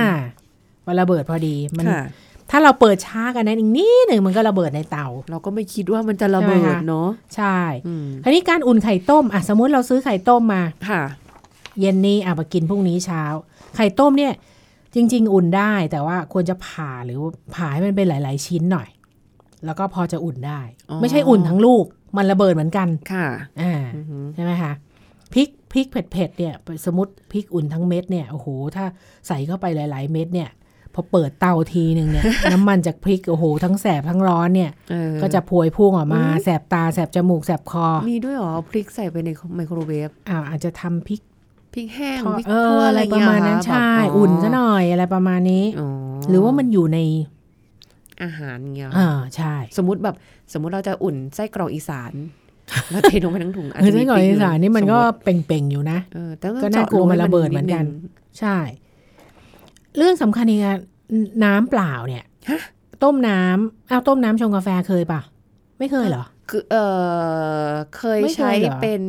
[0.87, 2.03] มันระเบิดพอดีมันค่ะ
[2.51, 11.03] ถ้าเราเปิดช้ากันนั้นอีกนิดหนึ่งมันก็ระเบิดในเตา เราก็ไม่คิดว่ามันจะระเบิใช่ไหมดคะเนาะใช่อืมคราวนี้การอุ่นไข่ต้มอะสมมุติเราซื้อไข่ต้มมาค่ะ
[11.81, 13.23] เย็นนี้อะมากินพรุ่งนี้เช้า
[13.77, 14.33] ไข่ต้มเนี่ย
[14.95, 17.19] จริง ๆ อุ่นได้แต่ว่าควรจะผ่าหรือ
[17.55, 18.89] ผ่าให้มันเป็นหลาย ๆ ชิ้นหน่อย
[19.65, 21.85] แล้วก็พอจะอุ่นได้อ๋อไม่ใช่อุ่นทั้งลูก
[22.17, 23.27] มันระเบิดเหมือนกันค่ะ
[23.63, 24.73] อ่าอือหือใช่ไหมคะ
[25.35, 26.55] พริกพริกเผ็ดๆเนี่ย
[26.87, 28.85] สมมติพริกอุ่นทั้งเม็ดเนี่ยโอ้โหถ้า
[29.27, 30.51] ใส่เข้าไปหลาย ๆ เม็ดเนี่ย
[30.95, 41.21] พอเปิดเตาทีหนึ่งเนี่ย น้ำมันจากพริกโอ้โหทั้งแสบทั้งร้อนเนี่ยเออก็จะพวยพุ่งออกมาอุ๊ยแสบตาแสบจมูกแสบคอ มีด้วยเหรอเอาพริกใส่ไปในไมโครเวฟอ่าอาจจะทำพริก
[41.75, 45.89] พริกแห้งทอดพริกเอคั่อวอะไรประมาณนั้นเงี้ยใช่แบบอุ่นซะหน่อยอะไรประมาณนี้อ๋อ
[46.29, 46.99] หรือว่ามันอยู่ใน
[48.23, 50.17] อาหารเงี้ยอ่าใช่ สมมติแบบ
[50.53, 52.13] สมมุติเราจะอุ่นไส้กรอกอีสาน
[52.91, 57.85] แล้วเทลงไปทั้งถุงอาจเออจะมีไส้กรอกพริอีสานนี่มันก็สติเป่งๆอยู่นะเออแต่ก็น่ากลัวมันระเบิดเหมือนกัน
[58.39, 58.57] ใช่
[59.97, 60.79] เรื่องสำคัญอีกอะ
[61.45, 62.25] น้ำเปล่าเนี่ย
[63.03, 65.21] ต้มน้ำอ้าวต้มน้ำชงกาแฟเคยปะ
[65.79, 66.77] ไม่เคยเหรอคือเอ
[67.67, 69.01] อเคยไม่เคยใช้เหรอเป็น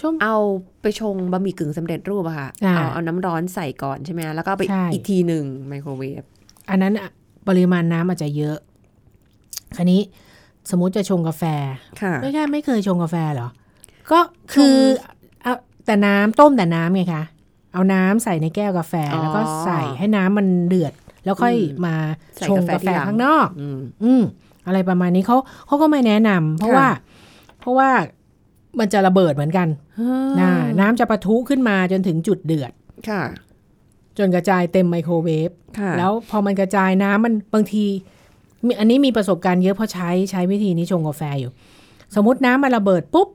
[0.00, 0.36] ช่วงเอา
[0.82, 6.22] ไปชงบะหมี่กึ่งสำเร็จรูปอะค่ะอ่าเอาเอาน้ำร้อนใส่ก่อนใช่ไหมแล้วก็เอาไปใช่อีกทีหนึ่งไมโครเวฟ
[6.70, 7.10] อันนั้นอะ
[7.48, 8.58] ปริมาณน้ำอาจจะเยอะ
[9.76, 10.00] คราวนี้
[10.70, 11.44] สมมุติจะชงกาแฟ
[12.00, 13.48] ค่ะไม่ใช่ไม่เคยชงกาแฟเหรอ
[14.12, 14.20] ก็
[14.54, 14.76] คือ
[15.42, 15.54] เอา
[15.86, 17.24] แต่น้ำต้มแต่น้ำไงคะ
[17.72, 20.92] เอาน้ำใส่ในแก้วกาแฟอ๋อแล้วก็ใส่ให้น้ำมันเดือด
[21.24, 21.94] แล้วค่อยอืมมา
[22.36, 24.22] ใส่ชงกาแฟกาแฟทีหลังข้างนอกอืมอืม
[24.66, 26.88] อะไรประมาณนี้เขาเขาก็ไม่แนะนำเพราะค่ะว่า
[27.60, 27.90] เพราะว่า
[28.78, 29.68] มันจะระเบิดเหมือนกัน
[30.40, 30.50] นะ
[30.80, 32.72] น้ำจะปะทุขึ้นมาจนถึงจุดเดือด
[33.08, 33.22] ค่ะ
[34.18, 37.84] จนกระจายเต็มไมโครเวฟค่ะแล้วพอมันกระจายน้ำมันบางที
[38.66, 41.52] มีอันนี้มีประสบการณ์เยอะเพราะใช้ใช้วิธีนี้ชงกาแฟอยู่
[42.14, 43.28] สมมติน้ำมันระเบิดปุ๊บ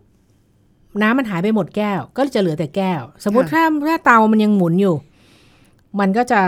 [1.01, 4.95] น้ำมันหายไปหมดแก้ว ก็จะเหลือแต่แก้ว สมมติถ้าถ้าเตามันยังหมุนอยู่
[5.99, 6.41] มันก็จะ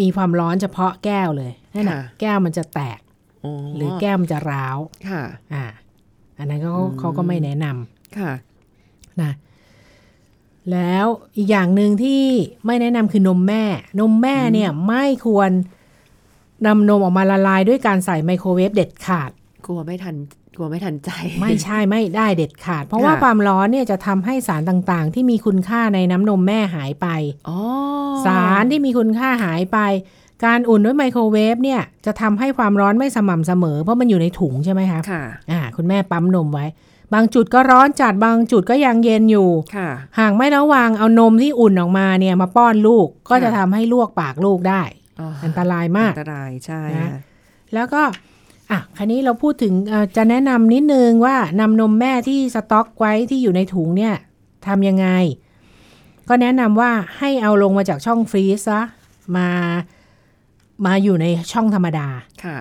[0.00, 3.00] มีความร้อนเฉพาะแก้วเลยนั่นแหะแก้วมันจะแตก
[3.76, 5.22] หรือแก้วมันจะร้าวค่ะ
[5.54, 5.64] อ่า
[6.38, 8.32] อันนั้นเขาอืมเขาก็ไม่แนะนำค่ะ
[9.22, 9.32] นะ
[10.72, 12.22] แล้วอีกอย่างหนึ่งที่
[12.66, 13.64] ไม่แนะนำคือนมแม่
[14.00, 15.50] นมแม่เนี่ยไม่ควร
[16.66, 19.30] นำนมออกมาละลายด้วยการใส่ไมโครเวฟเด็ดขาด
[19.66, 20.16] กลัวไม่ทัน
[20.56, 27.06] กลัวไม่ทันใจ ไม่ใช่ไม่ได้เด็ดขาด เพราะว่าค่ะความร้อนเนี่ยจะทำให้สารต่างๆ ที่มีคุณค่าในน้ำนมแม่หายไป
[27.48, 27.58] อ๋อ
[28.26, 29.78] สารที่มีคุณค่าหายไป
[30.44, 36.66] การอุ่นด้วยไมโครเวฟเนี่ยจะทำให้ความร้อนไม่สม่ำเสมอ เพราะมันอยู่ในถุงใช่ไหมคะค่ะอ่าคุณแม่ปั๊มนมไว้
[37.14, 44.82] บางจุดก็ร้อนจัดบางจุดก็ยังเย็นอยู่ค่ะหากไม่ระวังเอานมที่อุ่นออกมาเนี่ยมาป้อนลูกก็จะทำให้ลวกปากลูกได้
[45.20, 47.18] อ๋ออันตรายมาก อันตรายใช่นะค่ะ
[47.74, 48.02] แล้วก็
[48.70, 54.14] อะคราวนี้เราพูดถึงเอ่อจะแนะนำนิดนึงว่านำนมแม่ที่สต็อกไว้ที่อยู่ในถุงเนี่ย
[54.66, 55.08] ทำยังไง
[56.28, 58.80] ก็แนะนำว่าให้เอาลงมาจากช่องฟรีซซะ
[59.36, 59.48] มา
[60.86, 62.08] มาอยู่ในช่องธรรมดา
[62.44, 62.58] ค่ะ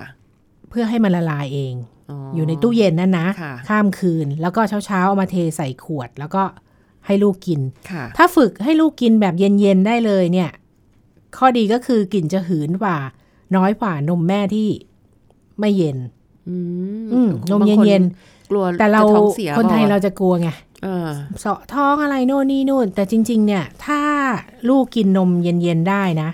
[0.69, 1.73] เพื่อให้มันละลายเอง
[2.09, 6.43] อ๋อออยู่ในตู้เย็นนั่นนะค่ะข้ามคืน แล้วก็เช้าเช้าๆเอามาเทใส่ขวด แล้วก็
[7.05, 10.49] ให้ลูกกินค่ะถ้าฝึกให้ลูกกินแบบเย็นๆได้เลยเนี่ย
[11.37, 12.97] ข้อดีก็คือกลิ่นจะหืนกว่า
[13.55, 14.69] น้อยกว่านมแม่ที่
[15.59, 15.97] ไม่เย็น
[16.49, 16.55] อื
[17.03, 18.03] มอืมนมบางคเย็น
[18.49, 20.49] กลัวๆแต่เราจะท้องเสียคนไทยปล่เราจะกลัวไง
[20.83, 24.01] เออเสาะท้องอะไรโน่นนี่นู่น แต่จริง ๆ เนี่ย ถ้า
[24.69, 26.29] ลูกกินนมเย็นๆได้นะ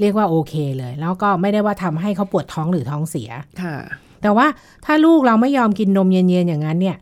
[0.00, 3.30] เรียกว่าโอเคเลย แล้วก็ไม่ได้ว่าทำให้เขาปวดท้องหรือท้องเสีย
[3.62, 3.76] ค่ะ
[4.22, 4.46] แต่ว่า
[4.84, 6.96] ถ้าลูกเราไม่ยอมกินนมเย็นๆอย่างนั้นเนี่ย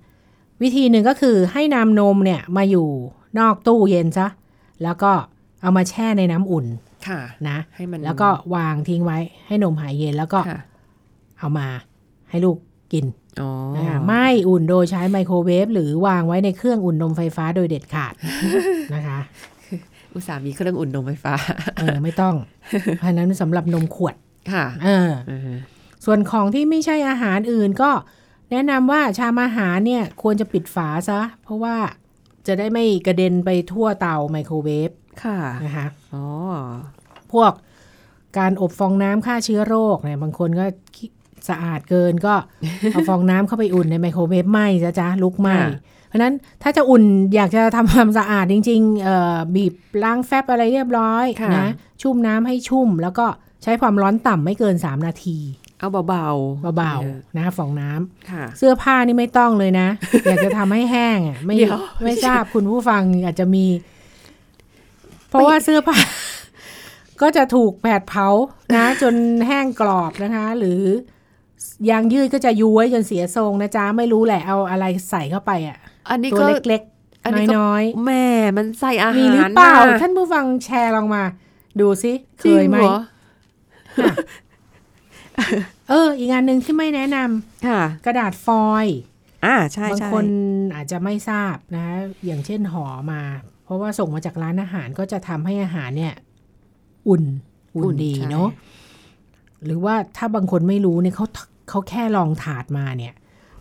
[0.62, 2.86] วิธีหนึ่งก็คือให้นำนมเนี่ยมาอยู่
[3.38, 4.28] นอกตู้เย็นซะ
[4.82, 5.12] แล้วก็
[5.62, 6.66] เอามาแช่ในน้ำอุ่น
[7.08, 10.60] ค่ะนะให้มันแล้วก็วางทิ้งไว้ให้นมหายเย็นแล้วก็ค่ะ
[11.38, 11.66] เอามา
[12.30, 12.56] ให้ลูก
[12.92, 13.06] กิน
[13.40, 18.14] อ๋อนะคะไม่อุ่นโดยใช้ไมโครเวฟหรือวางไว้ในเครื่องอุ่นนมไฟฟ้าโดยเด็ดขาด
[18.94, 19.18] นะคะ
[20.14, 21.34] อุตส่าห์มีเครื่องอุ่นนมไฟฟ้า
[21.76, 22.34] เออไม่ต้อง
[22.98, 24.14] เพราะนั้นสำหรับนมขวด
[24.52, 25.52] ค่ะ เอออือฮึ
[26.04, 27.90] ส่วนของที่ไม่ใช่อาหารอื่นก็
[28.50, 31.76] แนะนำว่าชามอาหารเนี่ยควรจะปิดฝาซะ เพราะว่า
[32.46, 34.90] จะได้ไม่กระเด็นไปทั่วเตาไมโครเวฟ
[35.22, 36.24] ค่ะนะคะอ๋อ
[37.32, 37.52] พวก
[38.38, 40.64] การอบฟองน้ำฆ่าเชื้อโรคเนี่ยบางคนก็
[40.96, 41.10] ขี้
[41.48, 42.34] สะอาดเกินก็
[42.92, 45.70] เอาฟองน้ำเข้าไปอุ่นในไมโครเวฟไหมจ้ะจ๊ะลุกไหมค่ะ
[46.08, 51.26] เพราะฉะนั้นถ้าจะอุ่นอยากจะทำความสะอาดจริงๆเอ่อบีบล้างแฟบอะไรเรียบร้อย
[51.58, 51.68] นะ
[52.02, 53.26] ชุ่มน้ำให้ชุ่มแล้วก็
[53.62, 55.38] ใช้ความร้อนต่ำไม่เกิน 3 นาที
[55.78, 59.88] เอาเบาๆเบาออๆนะฟองน้ำค่ะเสื้อผ้านี่ไม่ต้องเลยนะ
[60.24, 63.66] อยากจะทำให้แห้งอะไม่เดี๋ยวไม่ทราบคุณผู้ฟังอาจจะมี
[65.28, 65.98] เพราะว่าเสื้อผ้า
[67.22, 68.28] ก็จะถูกแผดเผา
[68.76, 69.14] นะ จน
[69.46, 70.80] แห้งกรอบนะคะ หรือ
[71.90, 75.78] ยางยืดก็จะย้วยจนเสียทรงนะจ๊ะไม่รู้แหละเอาอะไรใส่เข้าไปอะ
[76.10, 76.82] อันนี้ตัวก็เล็ก
[77.24, 81.22] อันนี้ก็ๆน้อยแม่มันใส่อาๆหารมีหรือเปล่าน่ะท่านผู้ฟังแชร์ลองมา
[81.80, 82.78] ดูซิเคจริงยไหม
[85.38, 88.98] เหรอเออ อีกงานหนึ่งที่ไม่แนะนำค่ะ กระดาษฟอยล์
[89.44, 90.24] อ่าใช่บางใช่คน
[90.74, 91.86] อาจจะไม่ทราบนะ
[92.26, 93.22] อย่างเช่นห่อมา
[93.64, 96.14] เพราะว่าส่งมาจากร้านอาหารก็จะทำให้อาหารเนี่ย
[97.08, 97.24] อุ่น
[97.76, 98.50] อุ่นดีใช่เนาะ
[99.64, 101.26] หรือว่าถ้าบางคนไม่รู้เนี่ยเขา
[101.68, 103.14] เขาแค่ลองถาดมาเนี่ย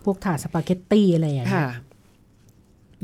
[0.04, 1.72] พวกถาดสปาเกตตี้อะไรอย่างเงี้ค่ะย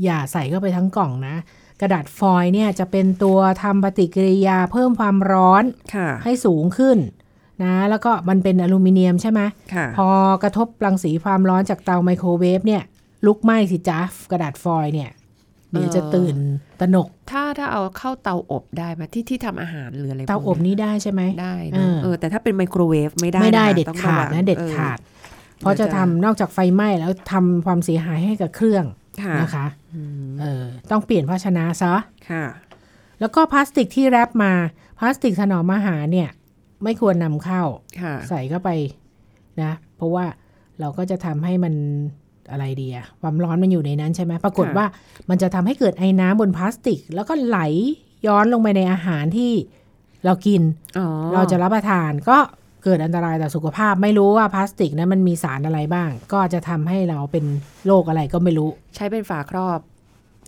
[0.04, 1.36] อย่าใส่เข้าไปทั้งกล่องนะ
[1.80, 6.98] กระดาษฟอยล์เนี่ยจะเป็นตัวทำปฏิกิริยาเพิ่มความร้อนค่ะให้สูงขึ้น
[7.62, 9.40] นะแล้วก็มันเป็นอลูมิเนียมใช่ไหม
[9.74, 10.08] ค่ะพอ
[10.42, 12.82] กระทบรังสีความร้อนจากเตาไมโครเวฟเนี่ย
[13.26, 15.10] ลุกไหม้สิจ้ากระดาษฟอยล์เนี่ย
[15.72, 16.36] เดี๋ยวจะตื่น
[16.80, 24.98] ตระหนก ถ้าถ้าเอาเข้าเตาอบได้ไหมที่ที่ทำอาหารหรืออะไรเตาพอวบกนี้ได้ใช่ไหมได้เอนะอเออแต่ถ้าเป็นไมโครเวฟไม่ได้ไม่ได้นะเด็ดต้องขาดระวังนะเด็ดออขาด
[25.58, 28.84] เพราะจะทำนอกจากไฟไหม้แล้วทำความเสียหายให้กับเครื่อง
[29.22, 31.94] ค่ะนะคะอืมเออต้องเปลี่ยนภาชนะซะ
[32.30, 32.44] ค่ะ
[33.20, 34.52] แล้วก็พลาสติกที่แรปมา
[34.98, 36.30] พลาสติกถนอมอาหารเนี่ย
[36.84, 37.62] ไม่ควรนำเข้า
[38.00, 38.70] ค่ะใส่เข้าไป
[39.62, 40.24] นะ เพราะว่า
[40.80, 41.74] เราก็จะทำให้มัน
[42.50, 44.86] อะไรดีอะความร้อนมันอยู่ในนั้นใช่ไหมปรากฏค่ะว่า
[45.30, 47.58] มันจะทำให้เกิดไอ้น้ำบนพลาสติก แล้วก็ไหล
[48.26, 49.52] ย้อนลงไปในอาหารที่
[50.24, 50.62] เรากิน
[50.98, 52.38] อ๋อเราจะรับประทานก็
[52.84, 57.44] เกิดอันตรายต่อสุขภาพ ไม่รู้ว่าพลาสติกนั้นมันมีสารอะไรบ้าง ก็จะทำให้เราเป็น
[57.86, 59.80] โรคอะไรก็ไม่รู้ ใช้เป็นฝาครอบ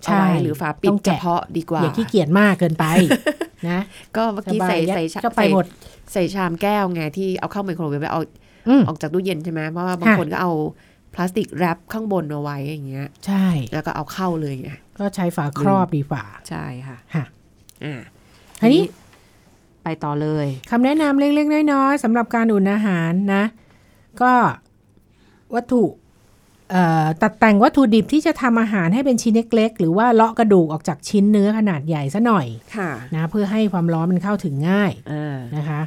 [0.05, 2.85] ใช่เอาไว้หรือฝาปิดต้องเฉแกะพาะดีกว่า อย่าขี้เกียจมากเกินไป
[3.69, 3.81] นะ
[4.17, 5.67] ก็เมื่อสกี้บายใส่ยัดใส่ชาเข้าไปใส่หมด
[6.13, 8.23] ใส่ชามแก้วไงที่เอาเข้าไมโครเวฟแล้วเอา
[8.69, 10.53] อืมออกจากตู้เย็นใช่ไหมเพราะว่าบางค่ะคนก็เอา
[11.15, 17.25] พลาสติกแรปข้างบนเอาไว้อย่างเงี้ย ใช่ แล้วก็เอาเข้าเลยไงก็ใช้ฝาครอบดีกว่าใช่ค่ะค่ะ
[17.85, 18.01] อ่า
[18.61, 18.83] อันนี้
[19.83, 23.45] ไปต่อเลยคำแนะนำเล็กๆน้อยๆสำหรับการอุ่นอาหารนะ
[24.23, 24.33] ก็
[25.55, 26.05] วัตถุเอ่อ
[27.23, 35.81] ตัดแต่งวัตถุดิบที่จะทำอาหารให้เป็นชิ้นเล็กๆ หรือว่าเลาะกระดูกออกจากชิ้นเนื้อขนาดใหญ่ซะหน่อยค่ะนะเพื่อให้ความร้อนมันเข้าถึงง่ายอ่านะคะ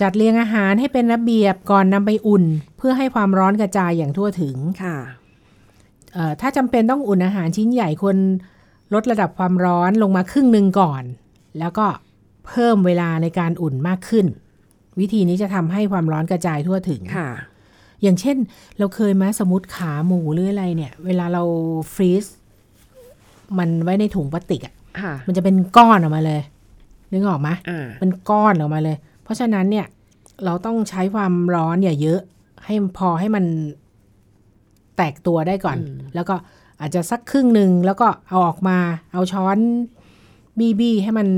[0.00, 2.44] จัดเรียงอาหารให้เป็นระเบียบก่อนนำไปอุ่น
[2.78, 4.96] เพื่อให้ความร้อนกระจายอย่างทั่วถึงค่ะ
[6.12, 8.16] เอ่อถ้าจำเป็นต้องอุ่นอาหารชิ้นใหญ่ควร
[8.94, 11.02] ลดระดับความร้อนลงมาครึ่งหนึ่งก่อน
[11.58, 11.86] แล้วก็
[12.46, 14.26] เพิ่มเวลาในการอุ่นมากขึ้น
[15.00, 17.28] วิธีนี้จะทำให้ความร้อนกระจายทั่วถึงค่ะ
[18.02, 18.36] อย่างเช่น
[18.78, 21.42] เราเคยไหมสมมติขาหมูหรืออะไรเนี่ย เวลาเรา
[21.94, 22.24] ฟรีซ
[23.58, 26.40] มันไว้ในถุงพลาสติกอะ่ะค่ะมันจะเป็นก้อนออกมาเลย
[27.12, 29.86] นึกออกไหมอ่าเป็นก้อนออกมาเลย เพราะฉะนั้นเนี่ย
[30.44, 32.20] เราต้องใช้ความร้อนอย่าเยอะ
[32.64, 33.44] ให้พอให้มัน
[34.96, 35.78] แตกตัวได้ก่อน
[36.14, 36.34] แล้วก็
[36.80, 38.78] อาจจะสักครึ่งหนึ่งแล้วก็เอาออกมา
[39.12, 39.58] เอาช้อน
[40.58, 41.28] บีบีให้มัน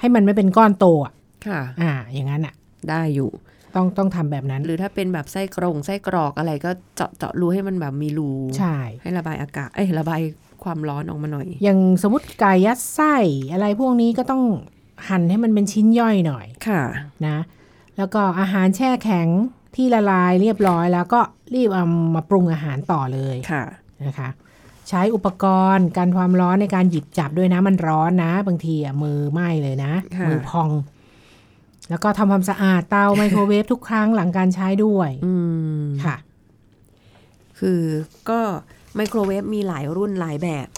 [0.00, 1.12] ให้มันไม่เป็นก้อนโตอะ
[1.46, 2.54] ค่ะ อ่า อย่างนั้นอะ
[2.88, 3.30] ได้อยู่
[3.74, 10.20] ต้องต้องทำแบบนั้น หรือถ้าเป็นแบบไส้กรงไส้กรอกอะไรก็เจาะเจาะรูให้มันแบบมีรูใช่ให้ระบายอากาศเอ้ยระบาย
[10.64, 13.14] ความร้อนออกมาหน่อย อย่างสมมติไก่ยัดไส้
[13.52, 14.42] อะไรพวกนี้ก็ต้อง
[15.08, 16.82] หั่นให้มันเป็นชิ้นย่อยหน่อยค่ะ
[17.26, 17.38] นะ
[17.96, 19.28] แล้วก็อาหารแช่แข็ง
[19.76, 21.20] ที่ละลายเรียบร้อย แล้วก็
[21.54, 21.84] รีบเอา
[22.14, 23.64] มาปรุงอาหารต่อเลยค่ะ
[24.06, 24.28] นะคะ
[24.88, 30.68] ใช้อุปกรณ์กันความร้อนในการหยิบจับด้วยนะมันร้อนนะ บางทีอะมือไหม้เลยนะค่ะมือพอง
[31.90, 35.34] แล้วก็ทำความสะอาดเตาไมโครเวฟทุกครั้งหลังการใช้ด้วยอื
[35.80, 36.16] มค่ะ
[37.58, 37.80] คือ
[38.30, 38.40] ก็
[38.96, 40.68] ไมโครเวฟมีหลายรุ่นหลายแบบ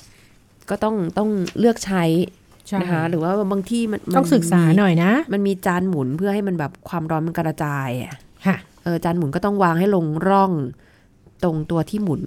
[0.71, 2.05] ก็ต้องต้องเลือกใช้
[2.69, 8.14] ใช่นะคะหรือว่าบางที่มันต้องศึกษาหน่อยนะ มันมีจานหมุนเพื่อให้มันแบบความร้อนมันกระจายอะ
[8.47, 10.53] ค่ะเออจานหมุนก็ต้องวางให้ลงร่อง
[11.45, 12.23] ตรงตัวที่หมุน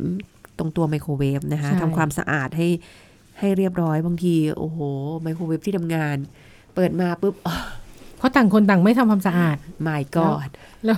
[0.57, 2.67] ตรงตัวไมโครเวฟนะคะใช่ทำความสะอาดให้
[3.39, 4.79] ให้เรียบร้อยบางที โอ้โห
[5.21, 6.17] ไมโครเวฟที่ทำงาน
[6.75, 7.35] เปิดมาปุ๊บ
[8.19, 10.49] เพราะต่างคนต่างไม่ทำความสะอาด my god
[10.85, 10.97] แล้ว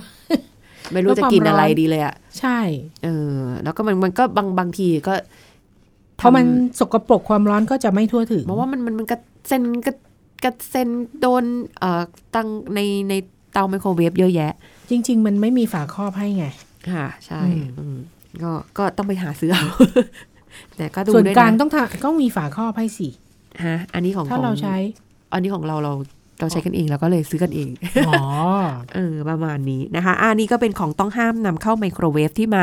[0.92, 2.60] ไม่รู้แล้วจะความกินอะไรร้อนดีเลยอะใช่
[3.04, 5.14] เออ แล้วก็มันมันก็บางบางทีก็
[6.18, 9.94] เพราะมันทสกปรกความร้อนก็จะไม่ทั่วถึงำเพราะว่ามันมันมันกระเซ็นกระ
[10.44, 10.88] กระเซ็น
[11.22, 11.44] โดน
[11.80, 12.02] เอ่อ
[12.36, 12.80] ตั้งใน
[13.10, 13.14] ใน
[13.54, 14.54] เตาไมโครเวฟเยอะแยะ
[14.90, 16.46] จริง ๆ มันไม่มีฝาครอบให้ไง
[16.92, 17.98] ค่ะ ใช่อืมอืม
[18.44, 19.66] ก็ก็ต้องไปหาซื้อเอา
[20.78, 23.10] แต่ก็ดูส่วนด้วยกลางนะต้องทำต้องมีฝาครอบให้สิ
[23.66, 24.76] ฮะอันนี้ของถ้าของเราใช้
[25.34, 25.94] อันนี้ของเราเรา
[26.42, 27.70] เราใช้กันเองเราก็เลยซื้อกันเอง
[28.08, 28.22] อ๋อ
[28.96, 32.62] เออประมาณนี้นะคะอันนี้ก็เป็นของต้องห้ามนำเข้าไมโครเวฟที่มา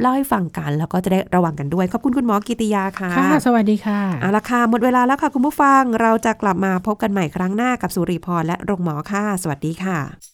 [0.00, 10.33] เล่าให้ฟังกันแล้วก็จะได้ระวังกันด้วย ขอบคุณคุณหมอกิติยาค่ะ ค่ะ สวัสดีค่ะเอาละค่ะ หมดเวลาแล้วค่ะคุณผู้ฟัง เราจะกลับมาพบกันใหม่ครั้งหน้ากับสุริพรและโรงหมอค่ะ สวัสดีค่ะ